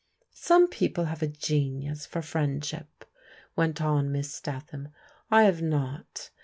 "Some 0.31 0.67
people 0.67 1.05
have 1.05 1.21
a 1.21 1.27
genius 1.27 2.07
for 2.07 2.23
friendship," 2.23 3.05
went 3.55 3.79
on 3.83 4.11
Miss 4.11 4.33
Statham." 4.33 4.87
I 5.29 5.43
have 5.43 5.61
not. 5.61 6.31